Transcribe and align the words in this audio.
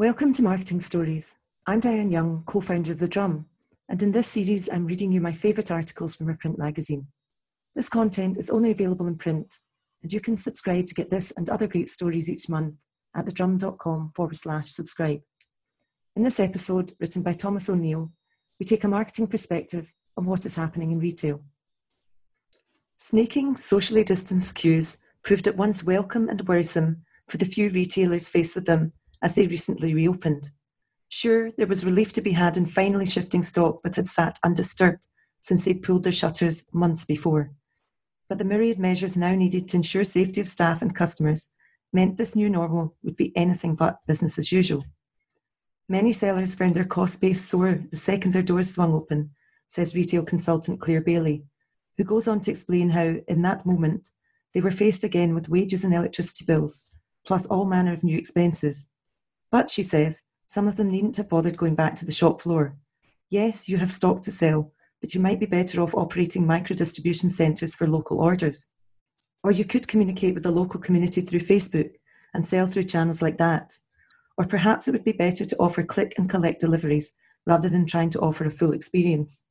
Welcome 0.00 0.32
to 0.32 0.42
Marketing 0.42 0.80
Stories. 0.80 1.34
I'm 1.66 1.78
Diane 1.78 2.10
Young, 2.10 2.42
co 2.46 2.62
founder 2.62 2.90
of 2.90 3.00
The 3.00 3.06
Drum, 3.06 3.44
and 3.90 4.02
in 4.02 4.12
this 4.12 4.28
series, 4.28 4.66
I'm 4.70 4.86
reading 4.86 5.12
you 5.12 5.20
my 5.20 5.30
favourite 5.30 5.70
articles 5.70 6.14
from 6.14 6.28
our 6.28 6.38
print 6.38 6.56
magazine. 6.56 7.06
This 7.74 7.90
content 7.90 8.38
is 8.38 8.48
only 8.48 8.70
available 8.70 9.08
in 9.08 9.16
print, 9.16 9.56
and 10.02 10.10
you 10.10 10.18
can 10.18 10.38
subscribe 10.38 10.86
to 10.86 10.94
get 10.94 11.10
this 11.10 11.32
and 11.32 11.50
other 11.50 11.66
great 11.66 11.90
stories 11.90 12.30
each 12.30 12.48
month 12.48 12.76
at 13.14 13.26
thedrum.com 13.26 14.12
forward 14.16 14.36
slash 14.38 14.70
subscribe. 14.70 15.20
In 16.16 16.22
this 16.22 16.40
episode, 16.40 16.92
written 16.98 17.20
by 17.20 17.34
Thomas 17.34 17.68
O'Neill, 17.68 18.10
we 18.58 18.64
take 18.64 18.84
a 18.84 18.88
marketing 18.88 19.26
perspective 19.26 19.92
on 20.16 20.24
what 20.24 20.46
is 20.46 20.56
happening 20.56 20.92
in 20.92 20.98
retail. 20.98 21.42
Snaking 22.96 23.54
socially 23.54 24.02
distanced 24.02 24.54
queues 24.54 24.96
proved 25.22 25.46
at 25.46 25.58
once 25.58 25.84
welcome 25.84 26.30
and 26.30 26.48
worrisome 26.48 27.02
for 27.28 27.36
the 27.36 27.44
few 27.44 27.68
retailers 27.68 28.30
faced 28.30 28.54
with 28.54 28.64
them 28.64 28.94
as 29.22 29.34
they 29.34 29.46
recently 29.46 29.94
reopened. 29.94 30.50
Sure, 31.08 31.50
there 31.52 31.66
was 31.66 31.84
relief 31.84 32.12
to 32.12 32.20
be 32.20 32.32
had 32.32 32.56
in 32.56 32.66
finally 32.66 33.06
shifting 33.06 33.42
stock 33.42 33.82
that 33.82 33.96
had 33.96 34.06
sat 34.06 34.38
undisturbed 34.44 35.06
since 35.40 35.64
they'd 35.64 35.82
pulled 35.82 36.04
their 36.04 36.12
shutters 36.12 36.68
months 36.72 37.04
before. 37.04 37.50
But 38.28 38.38
the 38.38 38.44
myriad 38.44 38.78
measures 38.78 39.16
now 39.16 39.34
needed 39.34 39.66
to 39.68 39.78
ensure 39.78 40.04
safety 40.04 40.40
of 40.40 40.48
staff 40.48 40.82
and 40.82 40.94
customers 40.94 41.48
meant 41.92 42.16
this 42.16 42.36
new 42.36 42.48
normal 42.48 42.96
would 43.02 43.16
be 43.16 43.36
anything 43.36 43.74
but 43.74 43.98
business 44.06 44.38
as 44.38 44.52
usual. 44.52 44.84
Many 45.88 46.12
sellers 46.12 46.54
found 46.54 46.76
their 46.76 46.84
cost 46.84 47.20
base 47.20 47.44
soar 47.44 47.80
the 47.90 47.96
second 47.96 48.32
their 48.32 48.42
doors 48.42 48.72
swung 48.72 48.92
open, 48.94 49.30
says 49.66 49.96
retail 49.96 50.24
consultant 50.24 50.80
Clare 50.80 51.00
Bailey, 51.00 51.44
who 51.96 52.04
goes 52.04 52.28
on 52.28 52.40
to 52.42 52.50
explain 52.50 52.90
how, 52.90 53.16
in 53.26 53.42
that 53.42 53.66
moment, 53.66 54.10
they 54.54 54.60
were 54.60 54.70
faced 54.70 55.04
again 55.04 55.34
with 55.34 55.48
wages 55.48 55.82
and 55.82 55.92
electricity 55.92 56.44
bills, 56.44 56.84
plus 57.26 57.46
all 57.46 57.64
manner 57.64 57.92
of 57.92 58.04
new 58.04 58.16
expenses. 58.16 58.88
But, 59.50 59.70
she 59.70 59.82
says, 59.82 60.22
some 60.46 60.66
of 60.66 60.76
them 60.76 60.90
needn't 60.90 61.16
have 61.16 61.28
bothered 61.28 61.56
going 61.56 61.74
back 61.74 61.94
to 61.96 62.04
the 62.04 62.12
shop 62.12 62.40
floor. 62.40 62.76
Yes, 63.28 63.68
you 63.68 63.76
have 63.78 63.92
stock 63.92 64.22
to 64.22 64.32
sell, 64.32 64.72
but 65.00 65.14
you 65.14 65.20
might 65.20 65.40
be 65.40 65.46
better 65.46 65.80
off 65.80 65.94
operating 65.94 66.46
micro 66.46 66.76
distribution 66.76 67.30
centres 67.30 67.74
for 67.74 67.86
local 67.86 68.20
orders. 68.20 68.68
Or 69.42 69.52
you 69.52 69.64
could 69.64 69.88
communicate 69.88 70.34
with 70.34 70.42
the 70.42 70.50
local 70.50 70.80
community 70.80 71.20
through 71.20 71.40
Facebook 71.40 71.90
and 72.34 72.44
sell 72.44 72.66
through 72.66 72.84
channels 72.84 73.22
like 73.22 73.38
that. 73.38 73.72
Or 74.36 74.46
perhaps 74.46 74.88
it 74.88 74.92
would 74.92 75.04
be 75.04 75.12
better 75.12 75.44
to 75.44 75.56
offer 75.58 75.82
click 75.82 76.14
and 76.16 76.28
collect 76.28 76.60
deliveries 76.60 77.12
rather 77.46 77.68
than 77.68 77.86
trying 77.86 78.10
to 78.10 78.20
offer 78.20 78.44
a 78.44 78.50
full 78.50 78.72
experience. 78.72 79.42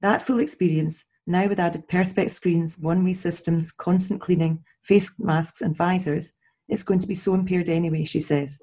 That 0.00 0.22
full 0.22 0.40
experience, 0.40 1.04
now 1.26 1.48
with 1.48 1.60
added 1.60 1.88
perspex 1.88 2.30
screens, 2.30 2.78
one 2.78 3.04
way 3.04 3.12
systems, 3.12 3.70
constant 3.70 4.20
cleaning, 4.20 4.64
face 4.82 5.18
masks, 5.18 5.60
and 5.60 5.76
visors, 5.76 6.32
is 6.68 6.84
going 6.84 7.00
to 7.00 7.08
be 7.08 7.14
so 7.14 7.34
impaired 7.34 7.68
anyway, 7.68 8.04
she 8.04 8.20
says. 8.20 8.60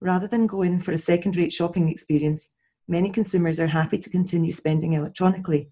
Rather 0.00 0.26
than 0.26 0.46
go 0.46 0.62
in 0.62 0.80
for 0.80 0.92
a 0.92 0.98
second 0.98 1.36
rate 1.36 1.52
shopping 1.52 1.88
experience, 1.88 2.50
many 2.88 3.10
consumers 3.10 3.58
are 3.58 3.66
happy 3.66 3.98
to 3.98 4.10
continue 4.10 4.52
spending 4.52 4.92
electronically. 4.92 5.70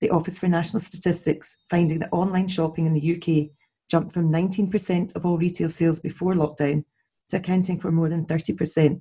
The 0.00 0.10
Office 0.10 0.38
for 0.38 0.48
National 0.48 0.80
Statistics 0.80 1.56
finding 1.68 1.98
that 2.00 2.12
online 2.12 2.48
shopping 2.48 2.86
in 2.86 2.94
the 2.94 3.16
UK 3.16 3.50
jumped 3.90 4.12
from 4.12 4.30
19% 4.30 5.16
of 5.16 5.24
all 5.24 5.38
retail 5.38 5.68
sales 5.68 6.00
before 6.00 6.34
lockdown 6.34 6.84
to 7.28 7.36
accounting 7.36 7.78
for 7.78 7.90
more 7.90 8.08
than 8.08 8.26
30%. 8.26 9.00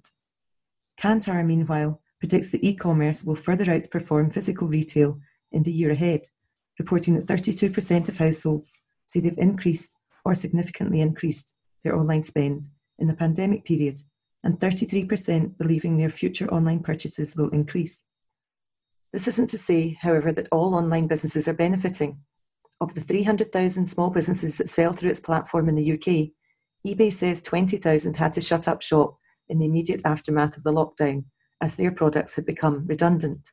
Kantar, 1.00 1.46
meanwhile, 1.46 2.02
predicts 2.20 2.52
that 2.52 2.64
e 2.64 2.74
commerce 2.74 3.24
will 3.24 3.36
further 3.36 3.66
outperform 3.66 4.34
physical 4.34 4.68
retail 4.68 5.20
in 5.52 5.64
the 5.64 5.72
year 5.72 5.92
ahead, 5.92 6.22
reporting 6.80 7.16
that 7.16 7.28
32% 7.28 8.10
of 8.10 8.18
households 8.18 8.74
say 9.06 9.20
they've 9.20 9.38
increased 9.38 9.92
or 10.26 10.36
significantly 10.36 11.02
increased 11.02 11.56
their 11.84 11.96
online 11.96 12.24
spend 12.24 12.68
in 13.00 13.08
the 13.08 13.14
pandemic 13.14 13.64
period, 13.64 14.00
and 14.44 14.60
33% 14.60 15.58
believing 15.58 15.98
their 15.98 16.10
future 16.10 16.48
online 16.54 16.82
purchases 16.82 17.36
will 17.36 17.50
increase. 17.50 18.04
This 19.14 19.28
isn't 19.28 19.50
to 19.50 19.58
say, 19.58 19.98
however, 20.02 20.32
that 20.34 20.50
all 20.52 20.76
online 20.76 21.08
businesses 21.08 21.48
are 21.48 21.54
benefiting. 21.54 22.20
Of 22.80 22.94
the 22.94 23.02
300,000 23.02 23.88
small 23.88 24.10
businesses 24.10 24.58
that 24.58 24.70
sell 24.70 24.94
through 24.94 25.10
its 25.10 25.20
platform 25.20 25.70
in 25.70 25.76
the 25.76 25.94
UK, 25.94 26.32
eBay 26.86 27.12
says 27.12 27.42
20,000 27.42 28.16
had 28.16 28.34
to 28.34 28.42
shut 28.42 28.68
up 28.68 28.82
shop 28.82 29.18
in 29.50 29.60
the 29.60 29.66
immediate 29.66 30.02
aftermath 30.06 30.58
of 30.58 30.64
the 30.64 30.74
lockdown 30.74 31.26
as 31.62 31.76
their 31.76 31.92
products 31.92 32.36
had 32.36 32.46
become 32.46 32.86
redundant. 32.86 33.52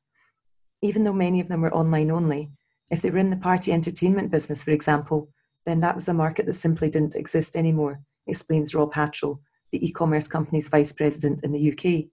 Even 0.82 1.04
though 1.04 1.12
many 1.14 1.40
of 1.40 1.48
them 1.48 1.62
were 1.62 1.74
online 1.74 2.10
only, 2.10 2.50
if 2.90 3.00
they 3.00 3.10
were 3.10 3.18
in 3.18 3.30
the 3.30 3.36
party 3.36 3.72
entertainment 3.72 4.30
business, 4.30 4.62
for 4.62 4.72
example, 4.72 5.30
then 5.64 5.78
that 5.78 5.94
was 5.94 6.08
a 6.08 6.14
market 6.14 6.46
that 6.46 6.52
simply 6.54 6.90
didn't 6.90 7.16
exist 7.16 7.56
anymore, 7.56 8.00
explains 8.26 8.74
Rob 8.74 8.92
Hattrell, 8.92 9.40
the 9.74 9.84
e 9.84 9.90
commerce 9.90 10.28
company's 10.28 10.68
vice 10.68 10.92
president 10.92 11.42
in 11.42 11.50
the 11.50 11.72
UK. 11.72 12.08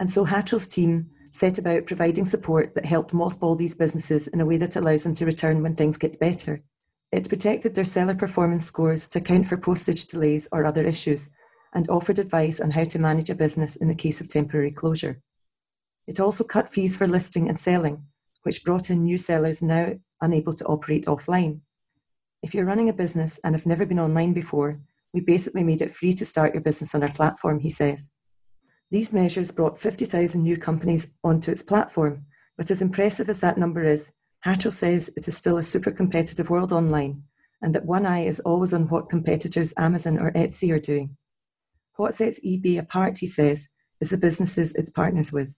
And 0.00 0.10
so 0.10 0.24
Hattrell's 0.24 0.66
team 0.66 1.10
set 1.30 1.56
about 1.56 1.86
providing 1.86 2.24
support 2.24 2.74
that 2.74 2.84
helped 2.84 3.14
mothball 3.14 3.56
these 3.56 3.76
businesses 3.76 4.26
in 4.26 4.40
a 4.40 4.46
way 4.46 4.56
that 4.56 4.74
allows 4.74 5.04
them 5.04 5.14
to 5.14 5.24
return 5.24 5.62
when 5.62 5.76
things 5.76 5.96
get 5.96 6.18
better. 6.18 6.62
It 7.12 7.28
protected 7.28 7.76
their 7.76 7.84
seller 7.84 8.16
performance 8.16 8.64
scores 8.64 9.06
to 9.08 9.20
account 9.20 9.46
for 9.46 9.56
postage 9.56 10.06
delays 10.06 10.48
or 10.50 10.66
other 10.66 10.84
issues, 10.84 11.30
and 11.72 11.88
offered 11.88 12.18
advice 12.18 12.60
on 12.60 12.72
how 12.72 12.84
to 12.84 12.98
manage 12.98 13.30
a 13.30 13.36
business 13.36 13.76
in 13.76 13.86
the 13.86 13.94
case 13.94 14.20
of 14.20 14.26
temporary 14.26 14.72
closure. 14.72 15.20
It 16.08 16.18
also 16.18 16.42
cut 16.42 16.70
fees 16.70 16.96
for 16.96 17.06
listing 17.06 17.48
and 17.48 17.58
selling, 17.58 18.04
which 18.42 18.64
brought 18.64 18.90
in 18.90 19.04
new 19.04 19.18
sellers 19.18 19.62
now 19.62 19.92
unable 20.20 20.54
to 20.54 20.64
operate 20.64 21.06
offline. 21.06 21.60
If 22.42 22.52
you're 22.52 22.64
running 22.64 22.88
a 22.88 22.92
business 22.92 23.38
and 23.44 23.54
have 23.54 23.66
never 23.66 23.86
been 23.86 24.00
online 24.00 24.32
before, 24.32 24.80
we 25.12 25.20
basically 25.20 25.64
made 25.64 25.80
it 25.80 25.90
free 25.90 26.12
to 26.14 26.26
start 26.26 26.54
your 26.54 26.62
business 26.62 26.94
on 26.94 27.02
our 27.02 27.12
platform, 27.12 27.60
he 27.60 27.70
says. 27.70 28.10
These 28.90 29.12
measures 29.12 29.50
brought 29.50 29.80
50,000 29.80 30.42
new 30.42 30.56
companies 30.56 31.14
onto 31.22 31.50
its 31.50 31.62
platform, 31.62 32.26
but 32.56 32.70
as 32.70 32.82
impressive 32.82 33.28
as 33.28 33.40
that 33.40 33.58
number 33.58 33.84
is, 33.84 34.12
Hattrell 34.44 34.72
says 34.72 35.10
it 35.16 35.28
is 35.28 35.36
still 35.36 35.58
a 35.58 35.62
super 35.62 35.90
competitive 35.90 36.48
world 36.48 36.72
online, 36.72 37.24
and 37.60 37.74
that 37.74 37.84
one 37.84 38.06
eye 38.06 38.24
is 38.24 38.40
always 38.40 38.72
on 38.72 38.88
what 38.88 39.10
competitors 39.10 39.74
Amazon 39.76 40.18
or 40.18 40.32
Etsy 40.32 40.72
are 40.72 40.78
doing. 40.78 41.16
What 41.96 42.14
sets 42.14 42.44
eBay 42.44 42.78
apart, 42.78 43.18
he 43.18 43.26
says, 43.26 43.68
is 44.00 44.10
the 44.10 44.16
businesses 44.16 44.74
it 44.74 44.90
partners 44.94 45.32
with. 45.32 45.54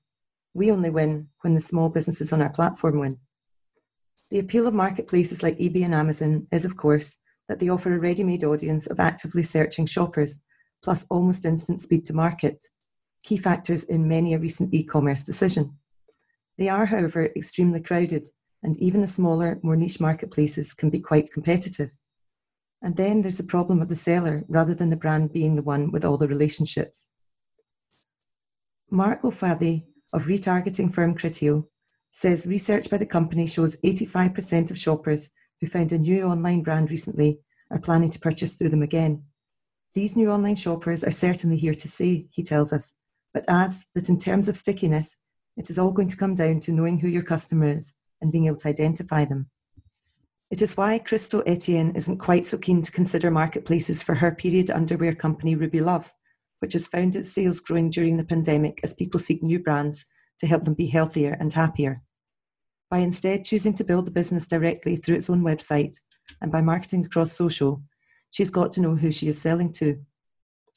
We 0.55 0.71
only 0.71 0.91
win 0.91 1.28
when 1.43 1.53
the 1.53 1.60
small 1.60 1.91
businesses 1.91 2.33
on 2.33 2.43
our 2.43 2.49
platform 2.49 2.99
win. 2.99 3.19
The 4.31 4.39
appeal 4.39 4.66
of 4.66 4.75
marketplaces 4.75 5.43
like 5.43 5.59
eBay 5.59 5.84
and 5.84 5.94
Amazon 5.94 6.47
is, 6.50 6.65
of 6.65 6.77
course, 6.77 7.16
that 7.50 7.59
they 7.59 7.69
offer 7.69 7.93
a 7.93 7.99
ready 7.99 8.22
made 8.22 8.44
audience 8.44 8.87
of 8.87 9.00
actively 9.00 9.43
searching 9.43 9.84
shoppers, 9.84 10.41
plus 10.84 11.05
almost 11.11 11.44
instant 11.44 11.81
speed 11.81 12.05
to 12.05 12.15
market, 12.15 12.65
key 13.25 13.37
factors 13.37 13.83
in 13.83 14.06
many 14.06 14.33
a 14.33 14.38
recent 14.38 14.72
e 14.72 14.84
commerce 14.84 15.25
decision. 15.25 15.77
They 16.59 16.69
are, 16.69 16.87
however, 16.87 17.27
extremely 17.34 17.81
crowded, 17.81 18.28
and 18.62 18.77
even 18.78 19.00
the 19.00 19.09
smaller, 19.09 19.59
more 19.65 19.75
niche 19.75 19.99
marketplaces 19.99 20.72
can 20.72 20.91
be 20.91 21.00
quite 21.00 21.33
competitive. 21.33 21.91
And 22.83 22.94
then 22.94 23.21
there's 23.21 23.39
the 23.39 23.43
problem 23.43 23.83
of 23.83 23.89
the 23.89 23.97
seller 23.97 24.44
rather 24.47 24.72
than 24.72 24.91
the 24.91 25.03
brand 25.05 25.33
being 25.33 25.56
the 25.56 25.62
one 25.62 25.91
with 25.91 26.05
all 26.05 26.19
the 26.19 26.28
relationships. 26.28 27.09
Mark 28.93 29.22
Gulfadi 29.22 29.87
of 30.12 30.27
retargeting 30.27 30.94
firm 30.94 31.16
Criteo 31.16 31.66
says 32.12 32.47
research 32.47 32.89
by 32.89 32.99
the 32.99 33.06
company 33.06 33.49
shows 33.49 33.81
85% 33.81 34.71
of 34.71 34.78
shoppers 34.78 35.33
who 35.60 35.66
found 35.66 35.93
a 35.93 35.98
new 35.98 36.22
online 36.25 36.62
brand 36.62 36.91
recently 36.91 37.41
are 37.71 37.78
planning 37.78 38.09
to 38.09 38.19
purchase 38.19 38.56
through 38.56 38.71
them 38.71 38.82
again. 38.82 39.25
These 39.94 40.16
new 40.16 40.31
online 40.31 40.56
shoppers 40.56 41.04
are 41.04 41.10
certainly 41.10 41.56
here 41.56 41.75
to 41.75 41.88
stay, 41.88 42.28
he 42.31 42.43
tells 42.43 42.72
us, 42.72 42.94
but 43.34 43.44
adds 43.48 43.87
that 43.94 44.09
in 44.09 44.19
terms 44.19 44.48
of 44.48 44.56
stickiness, 44.56 45.16
it 45.56 45.69
is 45.69 45.78
all 45.78 45.93
going 45.93 46.09
to 46.09 46.16
come 46.16 46.34
down 46.34 46.60
to 46.60 46.72
knowing 46.72 46.98
who 46.98 47.09
your 47.09 47.22
customer 47.22 47.66
is 47.66 47.95
and 48.21 48.33
being 48.33 48.47
able 48.47 48.57
to 48.59 48.68
identify 48.68 49.24
them. 49.24 49.51
It 50.51 50.62
is 50.62 50.77
why 50.77 50.98
Crystal 50.98 51.42
Etienne 51.47 51.95
isn't 51.95 52.18
quite 52.18 52.47
so 52.47 52.59
keen 52.59 52.83
to 52.83 52.92
consider 52.92 53.30
marketplaces 53.30 54.03
for 54.03 54.16
her 54.16 54.34
period 54.34 54.71
underwear 54.71 55.15
company 55.15 55.54
Ruby 55.54 55.80
Love, 55.80 56.12
which 56.60 56.72
has 56.72 56.86
found 56.86 57.15
its 57.15 57.30
sales 57.30 57.60
growing 57.60 57.91
during 57.91 58.16
the 58.16 58.24
pandemic 58.24 58.80
as 58.83 58.95
people 58.95 59.21
seek 59.21 59.42
new 59.42 59.59
brands 59.59 60.07
to 60.39 60.47
help 60.47 60.65
them 60.65 60.74
be 60.74 60.86
healthier 60.86 61.36
and 61.39 61.53
happier 61.53 62.03
by 62.91 62.98
instead 62.98 63.45
choosing 63.45 63.72
to 63.75 63.84
build 63.84 64.07
the 64.07 64.10
business 64.10 64.47
directly 64.47 64.97
through 64.97 65.16
its 65.16 65.31
own 65.31 65.42
website 65.42 65.97
and 66.41 66.51
by 66.51 66.60
marketing 66.60 67.04
across 67.04 67.33
social, 67.33 67.83
she's 68.31 68.51
got 68.51 68.72
to 68.72 68.81
know 68.81 68.97
who 68.97 69.10
she 69.10 69.28
is 69.28 69.41
selling 69.41 69.71
to. 69.72 69.98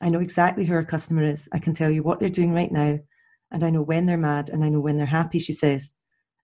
I 0.02 0.10
know 0.10 0.20
exactly 0.20 0.66
who 0.66 0.74
her 0.74 0.84
customer 0.84 1.24
is. 1.24 1.50
I 1.52 1.60
can 1.60 1.74
tell 1.74 1.90
you 1.90 2.04
what 2.04 2.20
they're 2.20 2.30
doing 2.30 2.54
right 2.54 2.72
now, 2.72 3.00
and 3.52 3.64
I 3.64 3.70
know 3.70 3.82
when 3.82 4.06
they're 4.06 4.18
mad 4.18 4.50
and 4.50 4.64
I 4.64 4.70
know 4.70 4.80
when 4.80 4.98
they're 4.98 5.06
happy, 5.06 5.40
she 5.40 5.54
says, 5.54 5.92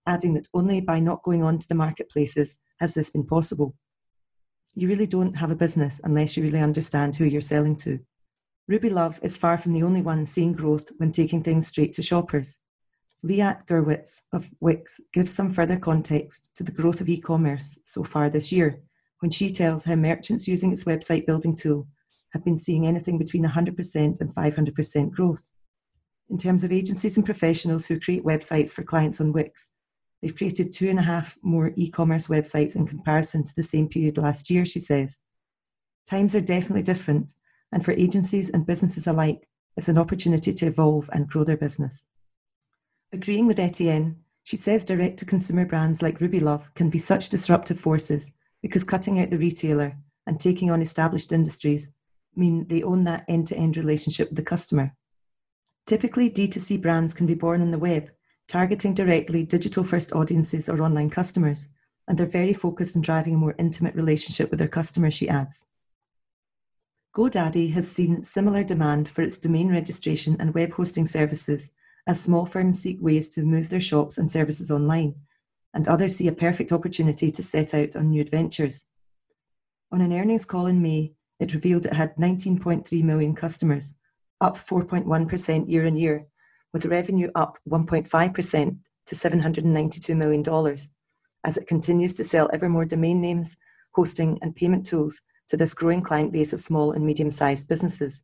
adding 0.08 0.34
that 0.34 0.48
only 0.54 0.82
by 0.82 1.00
not 1.00 1.24
going 1.24 1.44
on 1.44 1.60
to 1.60 1.68
the 1.68 1.76
marketplaces 1.76 2.58
has 2.80 2.94
this 2.94 3.12
been 3.12 3.26
possible. 3.26 3.76
You 4.76 4.88
really 4.88 5.08
don't 5.08 5.36
have 5.36 5.52
a 5.52 5.56
business 5.56 6.00
unless 6.04 6.38
you 6.38 6.44
really 6.44 6.62
understand 6.62 7.16
who 7.16 7.26
you're 7.26 7.42
selling 7.42 7.76
to. 7.78 8.00
Ruby 8.68 8.90
Love 8.90 9.20
is 9.24 9.36
far 9.36 9.58
from 9.58 9.74
the 9.74 9.84
only 9.84 10.02
one 10.02 10.26
seeing 10.26 10.54
growth 10.54 10.90
when 10.98 11.12
taking 11.12 11.44
things 11.44 11.68
straight 11.68 11.94
to 11.94 12.02
shoppers. 12.02 12.60
Liat 13.26 13.68
Gerwitz 13.68 14.22
of 14.32 14.50
Wix 14.62 15.02
gives 15.12 15.32
some 15.32 15.52
further 15.52 15.78
context 15.78 16.52
to 16.56 16.64
the 16.64 16.72
growth 16.72 17.02
of 17.02 17.10
e 17.10 17.18
commerce 17.18 17.78
so 17.84 18.02
far 18.02 18.30
this 18.30 18.50
year 18.50 18.82
when 19.20 19.30
she 19.30 19.50
tells 19.50 19.84
how 19.84 19.96
merchants 19.96 20.48
using 20.48 20.72
its 20.72 20.86
website 20.86 21.26
building 21.26 21.54
tool 21.54 21.86
have 22.32 22.46
been 22.46 22.56
seeing 22.56 22.88
anything 22.88 23.18
between 23.18 23.44
100% 23.44 24.22
and 24.22 24.34
500% 24.34 25.12
growth. 25.12 25.52
In 26.30 26.38
terms 26.38 26.64
of 26.64 26.72
agencies 26.72 27.18
and 27.18 27.26
professionals 27.26 27.88
who 27.88 28.00
create 28.00 28.24
websites 28.24 28.74
for 28.74 28.84
clients 28.84 29.20
on 29.20 29.34
Wix, 29.34 29.72
they've 30.22 30.36
created 30.36 30.72
two 30.72 30.90
and 30.90 31.00
a 31.00 31.04
half 31.04 31.38
more 31.42 31.74
e 31.76 31.90
commerce 31.90 32.28
websites 32.28 32.78
in 32.78 32.88
comparison 32.88 33.44
to 33.44 33.54
the 33.54 33.64
same 33.64 33.90
period 33.90 34.18
last 34.18 34.50
year, 34.50 34.64
she 34.64 34.80
says. 34.80 35.20
Times 36.10 36.36
are 36.36 36.42
definitely 36.42 36.84
different, 36.84 37.34
and 37.74 37.84
for 37.84 37.92
agencies 37.92 38.50
and 38.50 38.66
businesses 38.66 39.08
alike, 39.08 39.50
it's 39.76 39.90
an 39.90 39.98
opportunity 39.98 40.54
to 40.54 40.68
evolve 40.68 41.10
and 41.12 41.28
grow 41.28 41.44
their 41.44 41.58
business. 41.58 42.06
Agreeing 43.12 43.48
with 43.48 43.60
Etienne, 43.60 44.18
she 44.44 44.56
says 44.56 44.86
direct 44.86 45.18
to 45.18 45.26
consumer 45.26 45.66
brands 45.66 46.02
like 46.02 46.22
Ruby 46.22 46.40
Love 46.40 46.72
can 46.76 46.92
be 46.92 47.00
such 47.00 47.30
disruptive 47.30 47.80
forces 47.80 48.34
because 48.62 48.84
cutting 48.84 49.20
out 49.20 49.32
the 49.32 49.38
retailer 49.38 49.98
and 50.28 50.40
taking 50.40 50.70
on 50.70 50.82
established 50.82 51.32
industries 51.32 51.94
mean 52.36 52.68
they 52.68 52.84
own 52.84 53.04
that 53.06 53.26
end 53.28 53.48
to 53.48 53.58
end 53.58 53.78
relationship 53.78 54.30
with 54.30 54.38
the 54.38 54.44
customer. 54.44 54.96
Typically, 55.88 56.30
D2C 56.30 56.80
brands 56.80 57.16
can 57.16 57.26
be 57.26 57.34
born 57.34 57.62
on 57.62 57.72
the 57.72 57.80
web, 57.80 58.12
targeting 58.48 58.94
directly 58.94 59.44
digital 59.44 59.84
first 59.84 60.14
audiences 60.14 60.70
or 60.70 60.82
online 60.82 61.10
customers, 61.10 61.70
and 62.08 62.16
they're 62.16 62.28
very 62.28 62.54
focused 62.54 62.96
on 62.96 63.02
driving 63.02 63.34
a 63.34 63.38
more 63.38 63.56
intimate 63.58 63.96
relationship 63.96 64.52
with 64.52 64.60
their 64.60 64.68
customers, 64.68 65.16
she 65.16 65.28
adds. 65.28 65.66
GoDaddy 67.16 67.74
has 67.74 67.90
seen 67.90 68.24
similar 68.24 68.64
demand 68.64 69.08
for 69.08 69.24
its 69.24 69.40
domain 69.40 69.72
registration 69.72 70.38
and 70.40 70.54
web 70.54 70.74
hosting 70.74 71.08
services 71.08 71.72
as 72.08 72.22
small 72.22 72.46
firms 72.46 72.80
seek 72.80 73.02
ways 73.02 73.30
to 73.30 73.44
move 73.44 73.70
their 73.70 73.80
shops 73.80 74.18
and 74.18 74.30
services 74.30 74.72
online, 74.72 75.16
and 75.74 75.88
others 75.88 76.16
see 76.16 76.28
a 76.28 76.34
perfect 76.34 76.72
opportunity 76.72 77.32
to 77.32 77.44
set 77.44 77.74
out 77.74 77.96
on 77.96 78.10
new 78.10 78.22
adventures. 78.22 78.86
On 79.92 80.02
an 80.02 80.14
earnings 80.14 80.46
call 80.46 80.68
in 80.68 80.82
May, 80.82 81.14
it 81.40 81.54
revealed 81.54 81.86
it 81.86 81.94
had 81.94 82.16
19.3 82.16 83.04
million 83.04 83.34
customers, 83.34 83.96
up 84.42 84.58
4.1% 84.58 85.70
year 85.70 85.88
on 85.88 85.96
year, 85.96 86.28
with 86.74 86.86
revenue 86.86 87.32
up 87.36 87.58
1.5% 87.70 88.78
to 89.06 89.16
$792 89.16 90.16
million, 90.16 90.78
as 91.44 91.58
it 91.58 91.68
continues 91.68 92.14
to 92.14 92.24
sell 92.24 92.50
ever 92.54 92.70
more 92.70 92.86
domain 92.86 93.22
names, 93.22 93.58
hosting, 93.94 94.38
and 94.42 94.56
payment 94.56 94.86
tools 94.86 95.22
to 95.48 95.58
this 95.58 95.74
growing 95.74 96.02
client 96.02 96.32
base 96.32 96.54
of 96.54 96.62
small 96.62 96.92
and 96.92 97.06
medium 97.06 97.32
sized 97.32 97.68
businesses. 97.68 98.24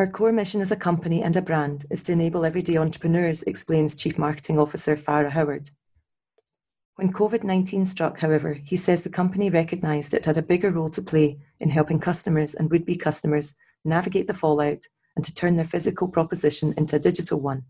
Our 0.00 0.06
core 0.06 0.32
mission 0.32 0.62
as 0.62 0.72
a 0.72 0.76
company 0.76 1.22
and 1.22 1.36
a 1.36 1.42
brand 1.42 1.84
is 1.90 2.02
to 2.04 2.12
enable 2.12 2.46
everyday 2.46 2.78
entrepreneurs, 2.78 3.42
explains 3.42 3.94
Chief 3.94 4.16
Marketing 4.16 4.58
Officer 4.58 4.96
Fara 4.96 5.28
Howard. 5.28 5.68
When 6.94 7.12
COVID 7.12 7.44
19 7.44 7.84
struck, 7.84 8.18
however, 8.20 8.54
he 8.54 8.76
says 8.76 9.04
the 9.04 9.10
company 9.10 9.50
recognised 9.50 10.14
it 10.14 10.24
had 10.24 10.38
a 10.38 10.42
bigger 10.42 10.70
role 10.70 10.88
to 10.88 11.02
play 11.02 11.38
in 11.58 11.68
helping 11.68 12.00
customers 12.00 12.54
and 12.54 12.70
would 12.70 12.86
be 12.86 12.96
customers 12.96 13.56
navigate 13.84 14.26
the 14.26 14.32
fallout 14.32 14.86
and 15.16 15.24
to 15.26 15.34
turn 15.34 15.56
their 15.56 15.66
physical 15.66 16.08
proposition 16.08 16.72
into 16.78 16.96
a 16.96 16.98
digital 16.98 17.38
one. 17.38 17.64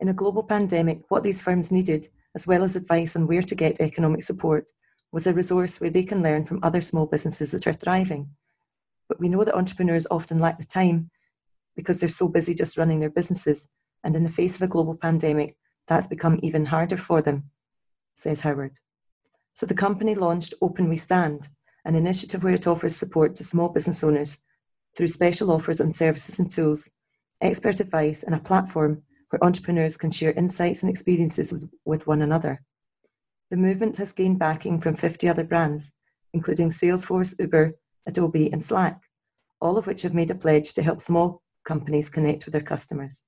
In 0.00 0.08
a 0.08 0.14
global 0.14 0.42
pandemic, 0.42 1.02
what 1.08 1.22
these 1.22 1.40
firms 1.40 1.70
needed, 1.70 2.08
as 2.34 2.48
well 2.48 2.64
as 2.64 2.74
advice 2.74 3.14
on 3.14 3.28
where 3.28 3.42
to 3.42 3.54
get 3.54 3.80
economic 3.80 4.24
support, 4.24 4.72
was 5.12 5.28
a 5.28 5.32
resource 5.32 5.80
where 5.80 5.90
they 5.90 6.02
can 6.02 6.20
learn 6.20 6.44
from 6.44 6.58
other 6.64 6.80
small 6.80 7.06
businesses 7.06 7.52
that 7.52 7.68
are 7.68 7.72
thriving. 7.72 8.30
But 9.12 9.20
we 9.20 9.28
know 9.28 9.44
that 9.44 9.54
entrepreneurs 9.54 10.06
often 10.10 10.40
lack 10.40 10.56
the 10.56 10.64
time 10.64 11.10
because 11.76 12.00
they're 12.00 12.08
so 12.08 12.28
busy 12.28 12.54
just 12.54 12.78
running 12.78 12.98
their 12.98 13.10
businesses, 13.10 13.68
and 14.02 14.16
in 14.16 14.22
the 14.24 14.30
face 14.30 14.56
of 14.56 14.62
a 14.62 14.66
global 14.66 14.94
pandemic, 14.94 15.54
that's 15.86 16.06
become 16.06 16.40
even 16.42 16.64
harder 16.64 16.96
for 16.96 17.20
them, 17.20 17.50
says 18.14 18.40
Howard. 18.40 18.78
So 19.52 19.66
the 19.66 19.74
company 19.74 20.14
launched 20.14 20.54
Open 20.62 20.88
We 20.88 20.96
Stand, 20.96 21.48
an 21.84 21.94
initiative 21.94 22.42
where 22.42 22.54
it 22.54 22.66
offers 22.66 22.96
support 22.96 23.34
to 23.34 23.44
small 23.44 23.68
business 23.68 24.02
owners 24.02 24.38
through 24.96 25.08
special 25.08 25.52
offers 25.52 25.78
on 25.78 25.92
services 25.92 26.38
and 26.38 26.50
tools, 26.50 26.90
expert 27.42 27.80
advice, 27.80 28.22
and 28.22 28.34
a 28.34 28.38
platform 28.38 29.02
where 29.28 29.44
entrepreneurs 29.44 29.98
can 29.98 30.10
share 30.10 30.32
insights 30.32 30.82
and 30.82 30.88
experiences 30.88 31.52
with 31.84 32.06
one 32.06 32.22
another. 32.22 32.62
The 33.50 33.58
movement 33.58 33.98
has 33.98 34.14
gained 34.14 34.38
backing 34.38 34.80
from 34.80 34.94
50 34.94 35.28
other 35.28 35.44
brands, 35.44 35.92
including 36.32 36.70
Salesforce, 36.70 37.38
Uber, 37.38 37.74
Adobe, 38.06 38.52
and 38.52 38.62
Slack, 38.62 39.02
all 39.60 39.78
of 39.78 39.86
which 39.86 40.02
have 40.02 40.14
made 40.14 40.30
a 40.30 40.34
pledge 40.34 40.72
to 40.74 40.82
help 40.82 41.00
small 41.00 41.42
companies 41.64 42.10
connect 42.10 42.44
with 42.44 42.52
their 42.52 42.62
customers. 42.62 43.24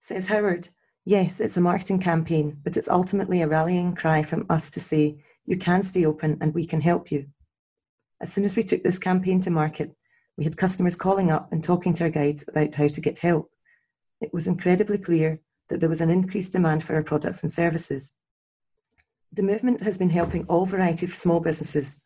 Says 0.00 0.28
Howard, 0.28 0.68
yes, 1.04 1.40
it's 1.40 1.56
a 1.56 1.60
marketing 1.60 2.00
campaign, 2.00 2.58
but 2.64 2.76
it's 2.76 2.88
ultimately 2.88 3.40
a 3.40 3.48
rallying 3.48 3.94
cry 3.94 4.22
from 4.22 4.46
us 4.50 4.68
to 4.70 4.80
say, 4.80 5.22
you 5.44 5.56
can 5.56 5.82
stay 5.82 6.04
open 6.04 6.38
and 6.40 6.54
we 6.54 6.66
can 6.66 6.80
help 6.80 7.10
you. 7.10 7.26
As 8.20 8.32
soon 8.32 8.44
as 8.44 8.56
we 8.56 8.62
took 8.62 8.82
this 8.82 8.98
campaign 8.98 9.40
to 9.40 9.50
market, 9.50 9.94
we 10.36 10.44
had 10.44 10.56
customers 10.56 10.96
calling 10.96 11.30
up 11.30 11.52
and 11.52 11.62
talking 11.62 11.92
to 11.94 12.04
our 12.04 12.10
guides 12.10 12.44
about 12.48 12.74
how 12.74 12.88
to 12.88 13.00
get 13.00 13.18
help. 13.18 13.50
It 14.20 14.32
was 14.32 14.46
incredibly 14.46 14.98
clear 14.98 15.40
that 15.68 15.80
there 15.80 15.88
was 15.88 16.00
an 16.00 16.10
increased 16.10 16.52
demand 16.52 16.84
for 16.84 16.94
our 16.94 17.02
products 17.02 17.42
and 17.42 17.50
services. 17.50 18.14
The 19.32 19.42
movement 19.42 19.80
has 19.80 19.98
been 19.98 20.10
helping 20.10 20.44
all 20.46 20.66
variety 20.66 21.06
of 21.06 21.14
small 21.14 21.40
businesses, 21.40 22.00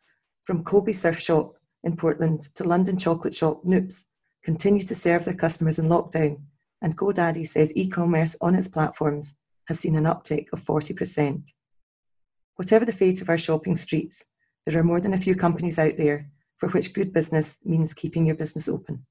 from 0.47 0.65
Kobe 0.65 0.93
Surf 0.93 1.19
Shop 1.19 1.57
in 1.83 1.97
Portland 1.97 2.43
to 2.55 2.65
London 2.65 2.97
chocolate 2.97 3.35
shop 3.35 3.63
Noops, 3.65 4.05
continue 4.43 4.83
to 4.83 4.95
serve 4.95 5.25
their 5.25 5.35
customers 5.35 5.79
in 5.79 5.87
lockdown, 5.87 6.41
and 6.81 6.97
GoDaddy 6.97 7.47
says 7.47 7.73
e 7.77 7.89
commerce 7.89 8.37
on 8.41 8.55
its 8.55 8.69
platforms 8.69 9.35
has 9.67 9.81
seen 9.81 9.97
an 9.97 10.05
uptick 10.05 10.47
of 10.53 10.63
40%. 10.63 11.51
Whatever 12.55 12.85
the 12.85 12.93
fate 12.93 13.21
of 13.21 13.29
our 13.29 13.37
shopping 13.37 13.77
streets, 13.77 14.25
there 14.65 14.79
are 14.79 14.85
more 14.85 15.01
than 15.01 15.15
a 15.15 15.19
few 15.19 15.35
companies 15.35 15.79
out 15.79 15.97
there 15.97 16.31
for 16.57 16.69
which 16.71 16.95
good 16.95 17.13
business 17.13 17.59
means 17.65 17.93
keeping 17.93 18.25
your 18.25 18.37
business 18.37 18.69
open. 18.69 19.05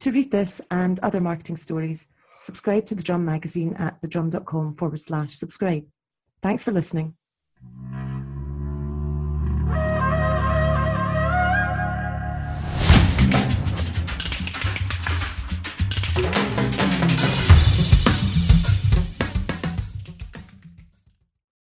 To 0.00 0.12
read 0.12 0.30
this 0.30 0.60
and 0.70 1.00
other 1.00 1.20
marketing 1.20 1.56
stories, 1.56 2.08
subscribe 2.40 2.84
to 2.86 2.94
The 2.94 3.02
Drum 3.02 3.24
magazine 3.24 3.74
at 3.74 4.00
thedrum.com 4.02 4.76
forward 4.76 5.00
slash 5.00 5.34
subscribe. 5.34 5.84
Thanks 6.42 6.62
for 6.62 6.72
listening. 6.72 7.16